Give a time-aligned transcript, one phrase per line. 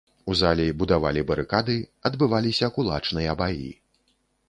[0.33, 1.77] У залі будавалі барыкады,
[2.11, 3.73] адбываліся кулачныя баі.